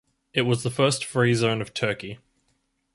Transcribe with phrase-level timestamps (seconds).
[0.33, 2.17] It was the first free zone of Turkey.